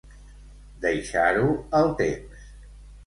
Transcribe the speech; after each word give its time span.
Deixar-ho 0.87 1.53
al 1.81 1.93
temps. 2.01 2.49